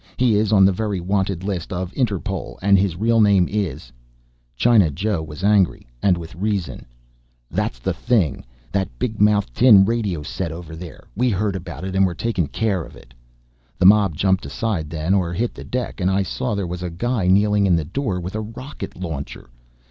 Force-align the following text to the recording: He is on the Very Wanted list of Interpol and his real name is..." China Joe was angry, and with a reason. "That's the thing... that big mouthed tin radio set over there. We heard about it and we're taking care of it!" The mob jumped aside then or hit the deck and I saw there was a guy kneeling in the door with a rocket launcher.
He 0.17 0.33
is 0.33 0.51
on 0.51 0.65
the 0.65 0.71
Very 0.71 0.99
Wanted 0.99 1.43
list 1.43 1.71
of 1.71 1.91
Interpol 1.93 2.57
and 2.63 2.75
his 2.75 2.95
real 2.95 3.21
name 3.21 3.47
is..." 3.47 3.91
China 4.57 4.89
Joe 4.89 5.21
was 5.21 5.43
angry, 5.43 5.85
and 6.01 6.17
with 6.17 6.33
a 6.33 6.39
reason. 6.39 6.87
"That's 7.51 7.77
the 7.77 7.93
thing... 7.93 8.43
that 8.71 8.89
big 8.97 9.21
mouthed 9.21 9.53
tin 9.53 9.85
radio 9.85 10.23
set 10.23 10.51
over 10.51 10.75
there. 10.75 11.03
We 11.15 11.29
heard 11.29 11.55
about 11.55 11.83
it 11.83 11.95
and 11.95 12.03
we're 12.07 12.15
taking 12.15 12.47
care 12.47 12.81
of 12.83 12.95
it!" 12.95 13.13
The 13.77 13.85
mob 13.85 14.15
jumped 14.15 14.43
aside 14.47 14.89
then 14.89 15.13
or 15.13 15.33
hit 15.33 15.53
the 15.53 15.63
deck 15.63 16.01
and 16.01 16.09
I 16.09 16.23
saw 16.23 16.55
there 16.55 16.65
was 16.65 16.81
a 16.81 16.89
guy 16.89 17.27
kneeling 17.27 17.67
in 17.67 17.75
the 17.75 17.85
door 17.85 18.19
with 18.19 18.33
a 18.33 18.41
rocket 18.41 18.95
launcher. 18.95 19.51